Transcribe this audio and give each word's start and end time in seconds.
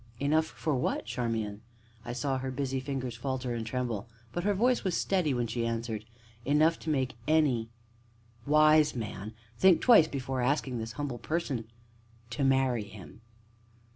"Enough 0.19 0.45
for 0.47 0.73
what, 0.75 1.05
Charmian?" 1.05 1.61
I 2.03 2.13
saw 2.13 2.39
her 2.39 2.49
busy 2.49 2.79
fingers 2.79 3.15
falter 3.15 3.53
and 3.53 3.63
tremble, 3.67 4.09
but 4.33 4.43
her 4.43 4.55
voice 4.55 4.83
was 4.83 4.97
steady 4.97 5.31
when 5.31 5.45
she 5.45 5.63
answered: 5.63 6.05
"Enough 6.43 6.79
to 6.79 6.89
make 6.89 7.17
any 7.27 7.69
wise 8.47 8.95
man 8.95 9.35
think 9.59 9.79
twice 9.79 10.07
before 10.07 10.41
asking 10.41 10.79
this 10.79 10.93
Humble 10.93 11.19
Person 11.19 11.57
to 12.29 12.37
to 12.37 12.43
marry 12.43 12.85
him." 12.85 13.21